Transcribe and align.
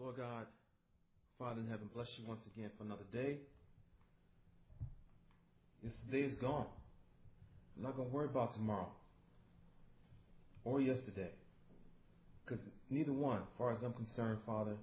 Lord 0.00 0.16
God, 0.16 0.46
Father 1.38 1.60
in 1.60 1.66
heaven, 1.66 1.90
bless 1.92 2.06
you 2.16 2.28
once 2.28 2.42
again 2.54 2.70
for 2.78 2.84
another 2.84 3.04
day. 3.12 3.38
This 5.82 5.94
day 6.10 6.20
is 6.20 6.34
gone. 6.34 6.66
I'm 7.76 7.82
not 7.82 7.96
going 7.96 8.08
to 8.08 8.14
worry 8.14 8.26
about 8.26 8.54
tomorrow 8.54 8.88
or 10.64 10.80
yesterday. 10.80 11.30
Because 12.44 12.64
neither 12.90 13.12
one, 13.12 13.38
as 13.38 13.48
far 13.58 13.72
as 13.72 13.82
I'm 13.82 13.92
concerned, 13.92 14.38
Father, 14.46 14.76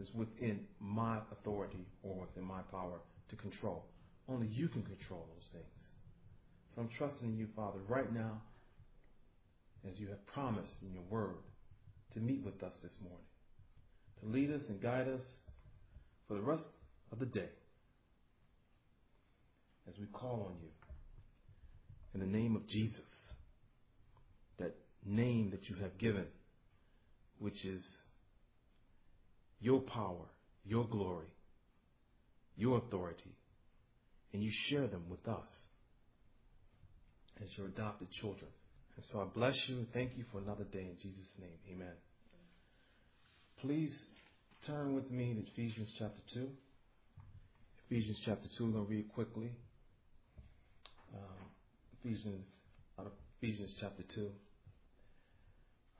is 0.00 0.08
within 0.14 0.60
my 0.80 1.18
authority 1.32 1.86
or 2.02 2.20
within 2.20 2.44
my 2.44 2.62
power 2.70 3.00
to 3.30 3.36
control. 3.36 3.84
Only 4.28 4.46
you 4.46 4.68
can 4.68 4.82
control 4.82 5.26
those 5.34 5.48
things. 5.52 5.82
So 6.74 6.82
I'm 6.82 6.88
trusting 6.96 7.28
in 7.28 7.36
you, 7.36 7.48
Father, 7.56 7.80
right 7.88 8.12
now, 8.12 8.40
as 9.88 9.98
you 9.98 10.08
have 10.08 10.24
promised 10.26 10.82
in 10.82 10.92
your 10.94 11.02
word, 11.10 11.36
to 12.14 12.20
meet 12.20 12.44
with 12.44 12.62
us 12.62 12.72
this 12.82 12.96
morning, 13.02 13.26
to 14.22 14.28
lead 14.30 14.50
us 14.50 14.62
and 14.68 14.80
guide 14.80 15.08
us 15.08 15.20
for 16.28 16.34
the 16.34 16.40
rest 16.40 16.66
of 17.10 17.18
the 17.18 17.26
day 17.26 17.50
as 19.88 19.98
we 19.98 20.06
call 20.06 20.46
on 20.48 20.56
you 20.62 20.68
in 22.14 22.20
the 22.20 22.26
name 22.26 22.56
of 22.56 22.66
Jesus, 22.66 23.34
that 24.58 24.74
name 25.04 25.50
that 25.50 25.68
you 25.68 25.76
have 25.76 25.96
given, 25.98 26.26
which 27.38 27.64
is 27.64 27.82
your 29.60 29.80
power, 29.80 30.26
your 30.64 30.86
glory, 30.86 31.26
your 32.56 32.78
authority, 32.78 33.34
and 34.32 34.42
you 34.42 34.50
share 34.68 34.86
them 34.86 35.04
with 35.08 35.26
us 35.26 35.48
as 37.42 37.48
your 37.56 37.66
adopted 37.66 38.10
children. 38.10 38.50
And 38.96 39.04
so 39.06 39.20
I 39.20 39.24
bless 39.24 39.68
you 39.68 39.76
and 39.76 39.92
thank 39.92 40.16
you 40.16 40.24
for 40.30 40.38
another 40.38 40.64
day 40.64 40.82
in 40.82 40.96
Jesus' 41.00 41.32
name. 41.40 41.58
Amen. 41.74 41.94
Please 43.62 43.96
turn 44.66 44.92
with 44.92 45.08
me 45.08 45.34
to 45.34 45.40
Ephesians 45.52 45.88
chapter 45.96 46.20
2. 46.34 46.48
Ephesians 47.88 48.20
chapter 48.24 48.48
2, 48.58 48.64
we're 48.66 48.72
going 48.72 48.86
to 48.86 48.90
read 48.90 49.12
quickly. 49.14 49.52
Um, 51.14 51.46
Ephesians, 52.00 52.44
out 52.98 53.06
of 53.06 53.12
Ephesians 53.40 53.72
chapter 53.78 54.02
2. 54.16 54.28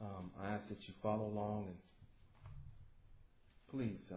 Um, 0.00 0.33
I 0.42 0.48
ask 0.55 0.68
that 0.70 0.78
you 0.88 0.94
follow 1.05 1.27
along 1.27 1.66
and 1.68 1.77
please 3.70 4.00
uh, 4.10 4.16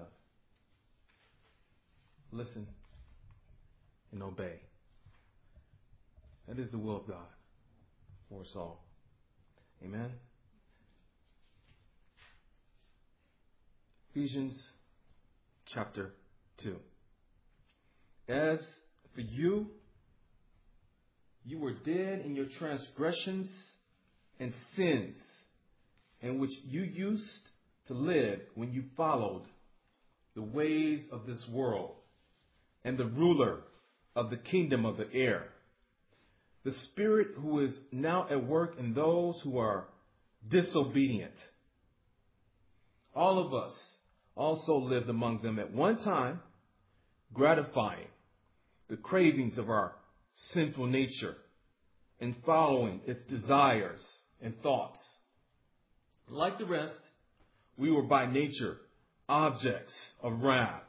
listen 2.31 2.65
and 4.11 4.23
obey. 4.23 4.55
That 6.47 6.57
is 6.57 6.71
the 6.71 6.79
will 6.79 6.97
of 6.97 7.07
God 7.07 7.27
for 8.27 8.41
us 8.41 8.51
all. 8.55 8.83
Amen. 9.83 10.09
Ephesians 14.15 14.57
chapter 15.65 16.13
2. 16.63 16.77
As 18.29 18.59
for 19.13 19.19
you, 19.19 19.67
you 21.43 21.59
were 21.59 21.73
dead 21.73 22.21
in 22.23 22.33
your 22.33 22.45
transgressions 22.57 23.51
and 24.39 24.53
sins, 24.77 25.17
in 26.21 26.39
which 26.39 26.51
you 26.63 26.83
used 26.83 27.49
to 27.87 27.93
live 27.93 28.39
when 28.55 28.71
you 28.71 28.85
followed 28.95 29.43
the 30.33 30.43
ways 30.43 31.01
of 31.11 31.25
this 31.27 31.45
world 31.51 31.95
and 32.85 32.97
the 32.97 33.07
ruler 33.07 33.63
of 34.15 34.29
the 34.29 34.37
kingdom 34.37 34.85
of 34.85 34.95
the 34.95 35.13
air, 35.13 35.43
the 36.63 36.71
spirit 36.71 37.31
who 37.41 37.59
is 37.65 37.73
now 37.91 38.27
at 38.31 38.47
work 38.47 38.75
in 38.79 38.93
those 38.93 39.35
who 39.43 39.57
are 39.57 39.87
disobedient. 40.47 41.35
All 43.13 43.45
of 43.45 43.53
us 43.53 43.73
also 44.35 44.77
lived 44.77 45.09
among 45.09 45.41
them 45.41 45.59
at 45.59 45.71
one 45.71 45.97
time, 45.97 46.39
gratifying 47.33 48.07
the 48.89 48.97
cravings 48.97 49.57
of 49.57 49.69
our 49.69 49.93
sinful 50.33 50.87
nature 50.87 51.35
and 52.19 52.35
following 52.45 53.01
its 53.05 53.21
desires 53.23 54.01
and 54.41 54.61
thoughts. 54.61 54.99
Like 56.29 56.57
the 56.57 56.65
rest, 56.65 56.99
we 57.77 57.91
were 57.91 58.03
by 58.03 58.25
nature 58.25 58.77
objects 59.27 59.93
of 60.21 60.41
wrath. 60.41 60.83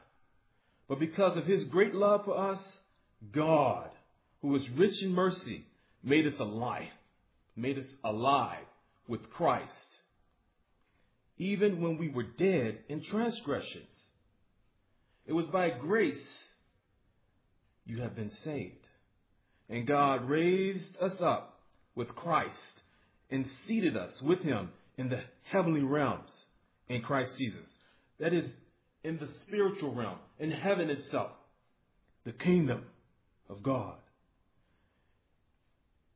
But 0.89 1.01
because 1.01 1.37
of 1.37 1.47
his 1.47 1.65
great 1.65 1.95
love 1.95 2.25
for 2.25 2.39
us, 2.39 2.61
God, 3.33 3.91
who 4.43 4.55
is 4.55 4.69
rich 4.71 5.03
in 5.03 5.13
mercy, 5.13 5.65
made 6.03 6.27
us 6.27 6.39
alive, 6.39 6.89
made 7.57 7.79
us 7.79 7.97
alive 8.05 8.65
with 9.09 9.31
Christ. 9.31 9.96
Even 11.39 11.81
when 11.81 11.99
we 11.99 12.09
were 12.09 12.23
dead 12.23 12.79
in 12.89 13.03
transgressions, 13.03 13.91
it 15.27 15.33
was 15.33 15.47
by 15.49 15.71
grace 15.71 16.17
you 17.85 18.01
have 18.01 18.17
been 18.17 18.31
saved. 18.31 18.87
And 19.69 19.87
God 19.87 20.29
raised 20.29 20.97
us 21.01 21.21
up 21.21 21.61
with 21.95 22.15
Christ 22.15 22.55
and 23.31 23.45
seated 23.67 23.97
us 23.97 24.23
with 24.23 24.41
him 24.41 24.71
in 24.97 25.09
the 25.09 25.21
heavenly 25.43 25.83
realms 25.83 26.33
in 26.89 27.03
Christ 27.03 27.37
Jesus. 27.37 27.67
That 28.19 28.33
is, 28.33 28.45
in 29.03 29.19
the 29.19 29.29
spiritual 29.47 29.95
realm, 29.95 30.19
in 30.39 30.51
heaven 30.51 30.91
itself, 30.91 31.33
the 32.25 32.33
kingdom 32.33 32.85
of 33.49 33.63
God. 33.63 33.97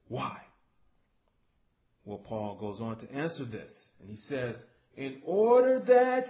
Why? 0.09 0.39
Well, 2.05 2.19
Paul 2.19 2.57
goes 2.59 2.81
on 2.81 2.99
to 2.99 3.13
answer 3.13 3.45
this, 3.45 3.71
and 4.01 4.11
he 4.11 4.19
says, 4.29 4.57
in 4.97 5.19
order 5.25 5.81
that 5.87 6.27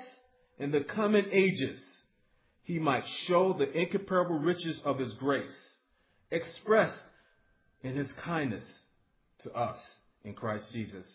in 0.59 0.71
the 0.71 0.81
coming 0.81 1.27
ages 1.33 2.03
he 2.63 2.79
might 2.79 3.07
show 3.27 3.53
the 3.53 3.71
incomparable 3.73 4.39
riches 4.39 4.81
of 4.85 4.99
his 4.99 5.13
grace, 5.15 5.57
expressed 6.31 6.99
in 7.83 7.95
his 7.97 8.13
kindness 8.13 8.65
to 9.41 9.53
us 9.53 9.79
in 10.25 10.35
Christ 10.35 10.73
Jesus. 10.73 11.07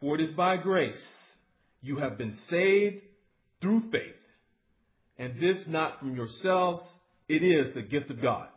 For 0.00 0.16
it 0.16 0.20
is 0.20 0.32
by 0.32 0.56
grace 0.56 1.06
you 1.82 1.98
have 1.98 2.18
been 2.18 2.34
saved 2.48 3.02
through 3.60 3.90
faith, 3.92 4.14
and 5.18 5.38
this 5.38 5.66
not 5.68 6.00
from 6.00 6.16
yourselves, 6.16 6.80
it 7.28 7.42
is 7.42 7.74
the 7.74 7.82
gift 7.82 8.10
of 8.10 8.20
God, 8.20 8.48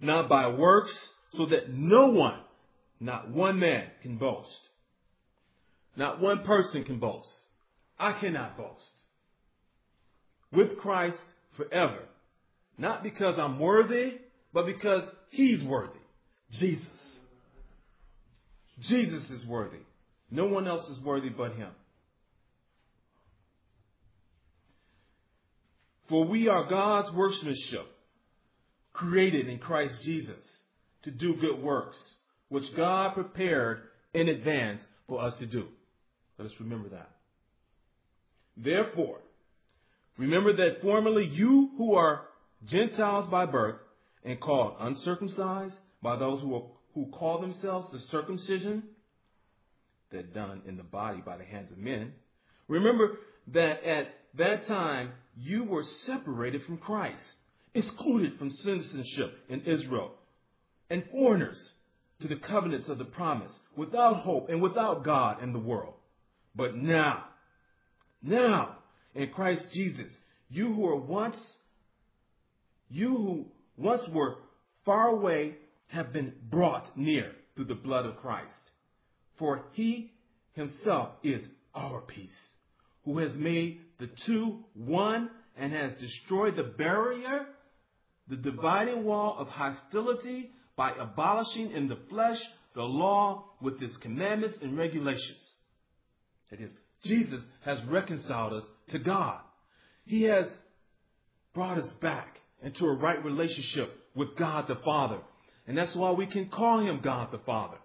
not 0.00 0.28
by 0.28 0.48
works, 0.48 0.92
so 1.36 1.46
that 1.46 1.72
no 1.72 2.08
one, 2.08 2.40
not 2.98 3.30
one 3.30 3.60
man 3.60 3.86
can 4.02 4.16
boast. 4.16 4.67
Not 5.98 6.20
one 6.20 6.44
person 6.44 6.84
can 6.84 7.00
boast. 7.00 7.28
I 7.98 8.12
cannot 8.12 8.56
boast. 8.56 8.92
With 10.52 10.78
Christ 10.78 11.18
forever. 11.56 11.98
Not 12.78 13.02
because 13.02 13.36
I'm 13.36 13.58
worthy, 13.58 14.12
but 14.54 14.64
because 14.64 15.02
He's 15.30 15.60
worthy. 15.64 15.98
Jesus. 16.52 16.86
Jesus 18.78 19.28
is 19.28 19.44
worthy. 19.44 19.80
No 20.30 20.46
one 20.46 20.68
else 20.68 20.88
is 20.88 21.00
worthy 21.00 21.30
but 21.30 21.56
Him. 21.56 21.72
For 26.08 26.24
we 26.24 26.46
are 26.46 26.70
God's 26.70 27.12
workmanship, 27.12 27.86
created 28.92 29.48
in 29.48 29.58
Christ 29.58 30.04
Jesus 30.04 30.48
to 31.02 31.10
do 31.10 31.34
good 31.34 31.60
works, 31.60 31.98
which 32.50 32.74
God 32.76 33.14
prepared 33.14 33.80
in 34.14 34.28
advance 34.28 34.84
for 35.08 35.20
us 35.20 35.34
to 35.40 35.46
do. 35.46 35.66
Let 36.38 36.46
us 36.46 36.54
remember 36.60 36.88
that. 36.90 37.10
Therefore, 38.56 39.18
remember 40.16 40.54
that 40.56 40.80
formerly 40.82 41.26
you 41.26 41.70
who 41.76 41.94
are 41.94 42.22
Gentiles 42.66 43.28
by 43.28 43.46
birth 43.46 43.76
and 44.24 44.40
called 44.40 44.76
uncircumcised 44.80 45.76
by 46.02 46.16
those 46.16 46.40
who, 46.40 46.54
are, 46.54 46.62
who 46.94 47.06
call 47.06 47.40
themselves 47.40 47.90
the 47.92 48.00
circumcision 48.10 48.82
that 50.10 50.34
done 50.34 50.62
in 50.66 50.76
the 50.76 50.82
body 50.82 51.22
by 51.24 51.36
the 51.36 51.44
hands 51.44 51.70
of 51.70 51.78
men, 51.78 52.12
remember 52.66 53.18
that 53.48 53.84
at 53.84 54.08
that 54.36 54.66
time 54.66 55.10
you 55.36 55.64
were 55.64 55.84
separated 56.06 56.62
from 56.64 56.78
Christ, 56.78 57.22
excluded 57.74 58.38
from 58.38 58.50
citizenship 58.50 59.38
in 59.48 59.62
Israel, 59.62 60.12
and 60.90 61.04
foreigners 61.10 61.58
to 62.20 62.28
the 62.28 62.36
covenants 62.36 62.88
of 62.88 62.98
the 62.98 63.04
promise, 63.04 63.52
without 63.76 64.16
hope 64.16 64.48
and 64.48 64.60
without 64.60 65.04
God 65.04 65.42
in 65.42 65.52
the 65.52 65.58
world. 65.58 65.94
But 66.54 66.76
now, 66.76 67.24
now, 68.22 68.76
in 69.14 69.30
Christ 69.30 69.66
Jesus, 69.72 70.12
you 70.48 70.68
who 70.68 70.80
were 70.82 70.96
once, 70.96 71.38
you 72.88 73.08
who 73.08 73.46
once 73.76 74.02
were 74.12 74.36
far 74.84 75.08
away 75.08 75.54
have 75.88 76.12
been 76.12 76.32
brought 76.50 76.96
near 76.96 77.32
through 77.54 77.66
the 77.66 77.74
blood 77.74 78.06
of 78.06 78.16
Christ. 78.16 78.54
For 79.38 79.64
he 79.72 80.12
himself 80.52 81.10
is 81.22 81.42
our 81.74 82.00
peace, 82.00 82.46
who 83.04 83.18
has 83.18 83.34
made 83.34 83.80
the 83.98 84.08
two 84.26 84.64
one 84.74 85.30
and 85.56 85.72
has 85.72 85.94
destroyed 85.94 86.56
the 86.56 86.74
barrier, 86.76 87.46
the 88.28 88.36
dividing 88.36 89.04
wall 89.04 89.36
of 89.38 89.48
hostility 89.48 90.50
by 90.76 90.92
abolishing 90.98 91.72
in 91.72 91.88
the 91.88 91.98
flesh 92.08 92.40
the 92.74 92.82
law 92.82 93.44
with 93.60 93.82
its 93.82 93.96
commandments 93.98 94.58
and 94.62 94.76
regulations. 94.76 95.47
That 96.50 96.60
is, 96.60 96.70
Jesus 97.04 97.40
has 97.64 97.82
reconciled 97.84 98.54
us 98.54 98.64
to 98.90 98.98
God. 98.98 99.40
He 100.06 100.24
has 100.24 100.48
brought 101.54 101.78
us 101.78 101.90
back 102.00 102.40
into 102.62 102.86
a 102.86 102.94
right 102.94 103.22
relationship 103.24 103.94
with 104.14 104.36
God 104.36 104.66
the 104.68 104.76
Father. 104.76 105.18
And 105.66 105.76
that's 105.76 105.94
why 105.94 106.12
we 106.12 106.26
can 106.26 106.48
call 106.48 106.80
him 106.80 107.00
God 107.02 107.28
the 107.30 107.38
Father. 107.38 107.76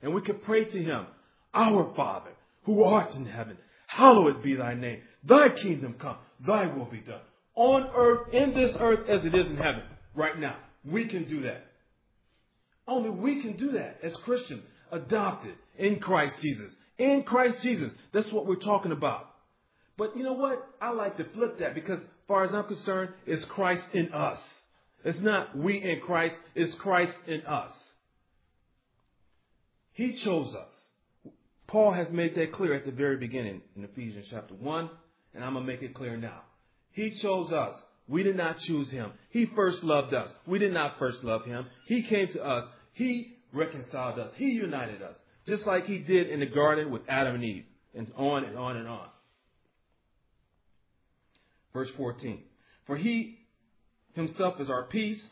And 0.00 0.14
we 0.14 0.22
can 0.22 0.38
pray 0.38 0.64
to 0.64 0.82
him, 0.82 1.06
Our 1.52 1.92
Father, 1.94 2.30
who 2.64 2.84
art 2.84 3.14
in 3.14 3.26
heaven, 3.26 3.58
hallowed 3.86 4.42
be 4.42 4.54
thy 4.54 4.74
name. 4.74 5.02
Thy 5.24 5.50
kingdom 5.50 5.96
come, 5.98 6.16
thy 6.40 6.66
will 6.66 6.86
be 6.86 7.00
done. 7.00 7.20
On 7.54 7.90
earth, 7.94 8.32
in 8.32 8.54
this 8.54 8.74
earth, 8.80 9.08
as 9.08 9.24
it 9.24 9.34
is 9.34 9.50
in 9.50 9.56
heaven, 9.56 9.82
right 10.14 10.38
now. 10.38 10.56
We 10.84 11.06
can 11.06 11.24
do 11.24 11.42
that. 11.42 11.64
Only 12.88 13.10
we 13.10 13.42
can 13.42 13.56
do 13.56 13.72
that 13.72 13.98
as 14.02 14.16
Christians, 14.18 14.62
adopted 14.90 15.54
in 15.78 16.00
Christ 16.00 16.40
Jesus. 16.40 16.72
In 17.02 17.24
Christ 17.24 17.60
Jesus. 17.62 17.92
That's 18.12 18.30
what 18.30 18.46
we're 18.46 18.54
talking 18.54 18.92
about. 18.92 19.28
But 19.96 20.16
you 20.16 20.22
know 20.22 20.34
what? 20.34 20.64
I 20.80 20.90
like 20.90 21.16
to 21.16 21.24
flip 21.24 21.58
that 21.58 21.74
because, 21.74 21.98
far 22.28 22.44
as 22.44 22.54
I'm 22.54 22.64
concerned, 22.64 23.10
it's 23.26 23.44
Christ 23.44 23.82
in 23.92 24.12
us. 24.12 24.38
It's 25.04 25.18
not 25.18 25.56
we 25.56 25.82
in 25.82 26.00
Christ, 26.00 26.36
it's 26.54 26.74
Christ 26.76 27.16
in 27.26 27.44
us. 27.44 27.72
He 29.94 30.12
chose 30.12 30.54
us. 30.54 30.70
Paul 31.66 31.90
has 31.90 32.08
made 32.10 32.36
that 32.36 32.52
clear 32.52 32.74
at 32.74 32.84
the 32.84 32.92
very 32.92 33.16
beginning 33.16 33.62
in 33.74 33.82
Ephesians 33.82 34.26
chapter 34.30 34.54
1, 34.54 34.90
and 35.34 35.44
I'm 35.44 35.54
going 35.54 35.66
to 35.66 35.72
make 35.72 35.82
it 35.82 35.94
clear 35.94 36.16
now. 36.16 36.42
He 36.92 37.10
chose 37.10 37.50
us. 37.50 37.74
We 38.06 38.22
did 38.22 38.36
not 38.36 38.60
choose 38.60 38.90
him. 38.90 39.10
He 39.30 39.46
first 39.46 39.82
loved 39.82 40.14
us. 40.14 40.30
We 40.46 40.60
did 40.60 40.72
not 40.72 40.98
first 41.00 41.24
love 41.24 41.46
him. 41.46 41.66
He 41.86 42.02
came 42.02 42.28
to 42.28 42.44
us. 42.44 42.64
He 42.92 43.38
reconciled 43.52 44.20
us. 44.20 44.30
He 44.36 44.50
united 44.50 45.02
us. 45.02 45.16
Just 45.46 45.66
like 45.66 45.86
he 45.86 45.98
did 45.98 46.28
in 46.28 46.40
the 46.40 46.46
garden 46.46 46.90
with 46.90 47.02
Adam 47.08 47.36
and 47.36 47.44
Eve. 47.44 47.64
And 47.94 48.10
on 48.16 48.44
and 48.44 48.56
on 48.56 48.76
and 48.76 48.88
on. 48.88 49.08
Verse 51.72 51.90
14. 51.96 52.42
For 52.86 52.96
he 52.96 53.38
himself 54.14 54.60
is 54.60 54.70
our 54.70 54.84
peace, 54.84 55.22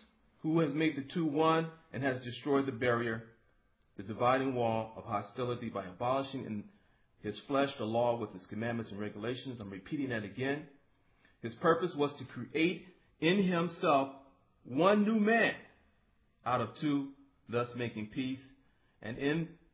who 0.43 0.61
has 0.61 0.73
made 0.73 0.97
the 0.97 1.03
two 1.03 1.27
one 1.27 1.69
and 1.93 2.03
has 2.03 2.21
destroyed 2.21 2.67
the 2.67 2.73
barrier, 2.73 3.25
the 3.97 4.03
dividing 4.03 4.55
wall 4.55 4.93
of 4.97 5.05
hostility 5.05 5.69
by 5.69 5.85
abolishing 5.85 6.45
in 6.45 6.65
his 7.23 7.39
flesh 7.47 7.75
the 7.77 7.85
law 7.85 8.19
with 8.19 8.35
its 8.35 8.47
commandments 8.47 8.91
and 8.91 9.01
regulations. 9.01 9.59
I'm 9.61 9.71
repeating 9.71 10.11
that 10.11 10.25
again. 10.25 10.63
His 11.43 11.55
purpose 11.57 11.95
was 11.95 12.13
to 12.15 12.25
create 12.25 12.87
in 13.21 13.43
himself 13.43 14.11
one 14.65 15.05
new 15.05 15.21
man 15.21 15.55
out 16.47 16.61
of 16.61 16.71
two, 16.81 17.09
thus 17.49 17.69
making 17.77 18.07
peace, 18.09 18.41
and 19.03 19.19
in 19.19 19.49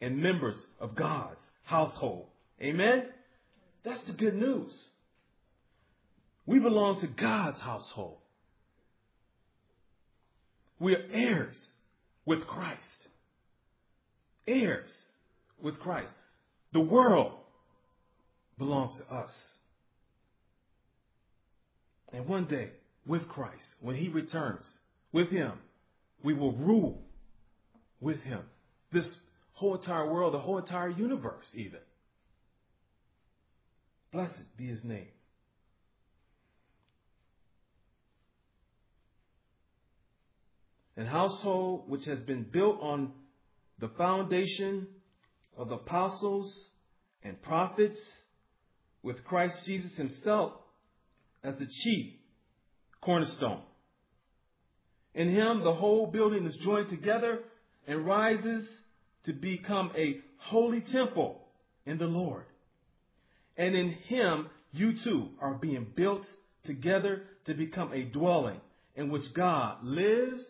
and 0.00 0.22
members 0.22 0.56
of 0.80 0.94
God's 0.94 1.40
household. 1.64 2.26
Amen? 2.60 3.06
That's 3.84 4.02
the 4.04 4.12
good 4.12 4.34
news. 4.34 4.72
We 6.46 6.58
belong 6.58 7.00
to 7.00 7.06
God's 7.06 7.60
household. 7.60 8.16
We 10.78 10.94
are 10.94 11.04
heirs 11.12 11.58
with 12.24 12.46
Christ. 12.46 13.08
Heirs 14.46 14.90
with 15.62 15.78
Christ. 15.78 16.12
The 16.72 16.80
world 16.80 17.32
belongs 18.58 18.98
to 18.98 19.14
us. 19.14 19.32
And 22.12 22.26
one 22.26 22.46
day, 22.46 22.70
with 23.06 23.28
Christ, 23.28 23.66
when 23.80 23.96
He 23.96 24.08
returns, 24.08 24.66
with 25.12 25.30
Him, 25.30 25.52
we 26.22 26.34
will 26.34 26.52
rule 26.52 27.02
with 28.00 28.22
Him. 28.22 28.40
This 28.92 29.16
whole 29.60 29.74
entire 29.74 30.10
world, 30.10 30.32
the 30.32 30.38
whole 30.38 30.56
entire 30.56 30.88
universe, 30.88 31.52
even. 31.54 31.80
Blessed 34.10 34.56
be 34.56 34.66
His 34.66 34.82
name. 34.82 35.08
An 40.96 41.04
household 41.04 41.90
which 41.90 42.06
has 42.06 42.20
been 42.20 42.44
built 42.50 42.78
on 42.80 43.12
the 43.78 43.88
foundation 43.98 44.86
of 45.58 45.68
the 45.68 45.74
apostles 45.74 46.52
and 47.22 47.40
prophets, 47.42 47.98
with 49.02 49.22
Christ 49.24 49.66
Jesus 49.66 49.94
Himself 49.96 50.54
as 51.44 51.58
the 51.58 51.66
chief 51.66 52.14
cornerstone. 53.02 53.60
In 55.14 55.30
him, 55.34 55.62
the 55.64 55.74
whole 55.74 56.06
building 56.06 56.46
is 56.46 56.56
joined 56.56 56.88
together 56.88 57.40
and 57.86 58.06
rises 58.06 58.66
to 59.24 59.32
become 59.32 59.92
a 59.96 60.18
holy 60.38 60.80
temple 60.80 61.40
in 61.86 61.98
the 61.98 62.06
Lord. 62.06 62.44
And 63.56 63.74
in 63.74 63.90
him, 63.90 64.48
you 64.72 64.94
too 65.04 65.28
are 65.40 65.54
being 65.54 65.86
built 65.94 66.26
together 66.64 67.22
to 67.46 67.54
become 67.54 67.92
a 67.92 68.04
dwelling 68.04 68.60
in 68.96 69.10
which 69.10 69.32
God 69.34 69.82
lives 69.82 70.44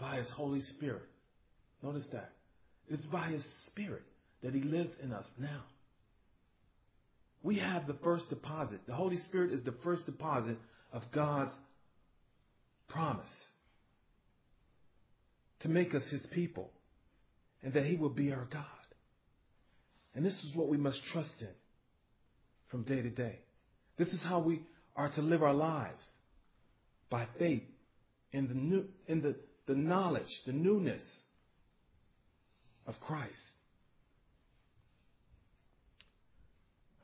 by 0.00 0.16
his 0.16 0.28
Holy 0.30 0.60
Spirit. 0.60 1.02
Notice 1.82 2.06
that. 2.12 2.32
It's 2.88 3.06
by 3.06 3.28
his 3.28 3.44
Spirit 3.66 4.02
that 4.42 4.54
he 4.54 4.62
lives 4.62 4.90
in 5.02 5.12
us 5.12 5.26
now. 5.38 5.62
We 7.42 7.58
have 7.58 7.86
the 7.86 7.96
first 8.02 8.28
deposit. 8.30 8.80
The 8.86 8.94
Holy 8.94 9.18
Spirit 9.18 9.52
is 9.52 9.62
the 9.62 9.74
first 9.84 10.06
deposit 10.06 10.56
of 10.92 11.02
God's 11.12 11.52
promise 12.88 13.30
to 15.60 15.68
make 15.68 15.94
us 15.94 16.02
his 16.10 16.24
people 16.32 16.70
and 17.62 17.72
that 17.74 17.84
he 17.84 17.96
will 17.96 18.10
be 18.10 18.32
our 18.32 18.46
God. 18.50 18.64
And 20.14 20.24
this 20.24 20.44
is 20.44 20.54
what 20.54 20.68
we 20.68 20.76
must 20.76 21.00
trust 21.12 21.34
in 21.40 21.48
from 22.70 22.82
day 22.82 23.02
to 23.02 23.10
day. 23.10 23.38
This 23.96 24.08
is 24.08 24.20
how 24.22 24.38
we 24.38 24.62
are 24.96 25.08
to 25.10 25.22
live 25.22 25.42
our 25.42 25.54
lives 25.54 26.02
by 27.10 27.26
faith 27.38 27.62
in 28.32 28.48
the 28.48 28.54
new 28.54 28.84
in 29.06 29.22
the, 29.22 29.34
the 29.66 29.74
knowledge, 29.74 30.28
the 30.46 30.52
newness 30.52 31.02
of 32.86 32.98
Christ. 33.00 33.34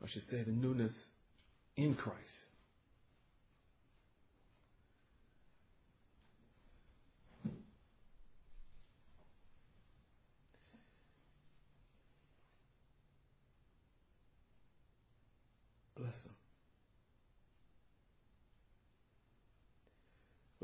I 0.02 0.06
should 0.06 0.25
say, 0.25 0.42
the 0.42 0.52
newness 0.52 0.92
in 1.76 1.94
Christ. 1.94 2.18
Bless 15.96 16.12
him. 16.22 16.35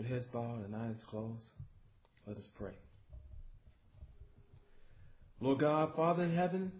With 0.01 0.09
heads 0.09 0.25
bowed 0.33 0.65
and 0.65 0.75
eyes 0.75 0.97
closed, 1.11 1.43
let 2.27 2.39
us 2.39 2.49
pray. 2.59 2.73
Lord 5.43 5.59
God, 5.59 5.91
Father 5.95 6.23
in 6.23 6.35
heaven, 6.35 6.73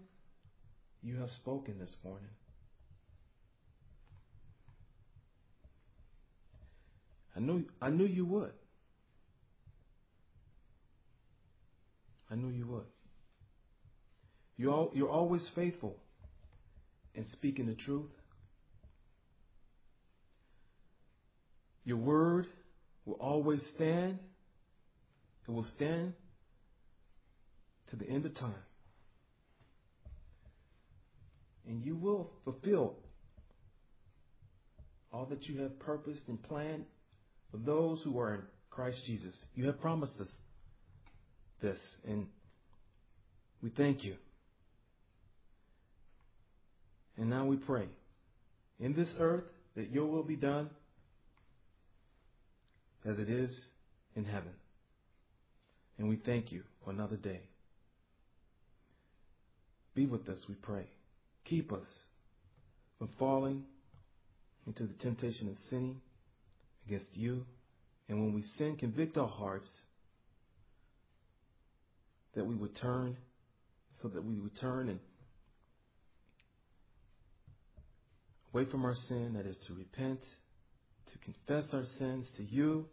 you 1.03 1.17
have 1.17 1.29
spoken 1.29 1.75
this 1.79 1.93
morning. 2.03 2.31
I 7.35 7.41
knew, 7.41 7.63
I 7.79 7.91
knew 7.91 8.07
you 8.07 8.25
would. 8.25 8.53
I 12.31 12.33
knew 12.33 12.49
you 12.49 12.65
would. 12.65 12.87
You're, 14.57 14.73
all, 14.73 14.91
you're 14.95 15.11
always 15.11 15.47
faithful 15.53 15.95
in 17.13 17.27
speaking 17.33 17.67
the 17.67 17.75
truth. 17.75 18.09
Your 21.85 21.97
word 21.97 22.47
will 23.11 23.17
always 23.19 23.61
stand. 23.75 24.17
It 25.47 25.51
will 25.51 25.65
stand 25.75 26.13
to 27.89 27.95
the 27.97 28.07
end 28.07 28.25
of 28.25 28.33
time. 28.35 28.53
And 31.67 31.83
you 31.83 31.95
will 31.95 32.31
fulfill 32.45 32.95
all 35.11 35.25
that 35.25 35.47
you 35.47 35.61
have 35.61 35.77
purposed 35.79 36.27
and 36.27 36.41
planned 36.41 36.85
for 37.51 37.57
those 37.57 38.01
who 38.03 38.17
are 38.17 38.35
in 38.35 38.41
Christ 38.69 39.01
Jesus. 39.05 39.35
You 39.55 39.67
have 39.67 39.81
promised 39.81 40.13
us 40.21 40.33
this, 41.61 41.77
and 42.07 42.27
we 43.61 43.71
thank 43.71 44.05
you. 44.05 44.15
And 47.17 47.29
now 47.29 47.45
we 47.45 47.57
pray 47.57 47.87
in 48.79 48.93
this 48.93 49.09
earth 49.19 49.43
that 49.75 49.91
your 49.91 50.05
will 50.05 50.23
be 50.23 50.37
done 50.37 50.69
as 53.05 53.17
it 53.17 53.29
is 53.29 53.51
in 54.15 54.25
heaven. 54.25 54.53
And 55.97 56.09
we 56.09 56.15
thank 56.15 56.51
you 56.51 56.63
for 56.83 56.91
another 56.91 57.17
day. 57.17 57.41
Be 59.93 60.05
with 60.05 60.27
us, 60.29 60.39
we 60.47 60.55
pray. 60.55 60.85
Keep 61.45 61.73
us 61.73 61.85
from 62.97 63.09
falling 63.19 63.63
into 64.65 64.83
the 64.83 64.93
temptation 64.93 65.49
of 65.49 65.55
sinning 65.69 66.01
against 66.87 67.07
you. 67.13 67.45
And 68.07 68.19
when 68.21 68.33
we 68.33 68.43
sin, 68.57 68.77
convict 68.77 69.17
our 69.17 69.27
hearts 69.27 69.69
that 72.35 72.45
we 72.45 72.55
would 72.55 72.75
turn, 72.75 73.17
so 73.93 74.07
that 74.07 74.23
we 74.23 74.39
would 74.39 74.55
turn 74.55 74.89
and 74.89 74.99
away 78.53 78.65
from 78.65 78.85
our 78.85 78.95
sin, 78.95 79.33
that 79.33 79.45
is 79.45 79.57
to 79.67 79.73
repent, 79.73 80.19
to 81.11 81.17
confess 81.19 81.73
our 81.73 81.85
sins 81.97 82.27
to 82.37 82.43
you, 82.43 82.85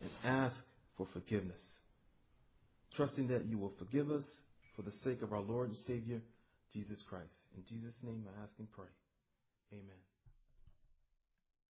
and 0.00 0.10
ask 0.24 0.56
for 0.96 1.06
forgiveness. 1.12 1.60
Trusting 2.96 3.28
that 3.28 3.46
you 3.46 3.58
will 3.58 3.72
forgive 3.78 4.10
us 4.10 4.24
for 4.76 4.82
the 4.82 4.92
sake 5.02 5.22
of 5.22 5.32
our 5.32 5.40
Lord 5.40 5.68
and 5.68 5.78
Savior, 5.86 6.20
Jesus 6.72 7.02
Christ. 7.08 7.34
In 7.56 7.64
Jesus' 7.68 7.94
name 8.02 8.24
I 8.28 8.42
ask 8.42 8.52
and 8.58 8.70
pray. 8.72 8.86
Amen. 9.72 10.13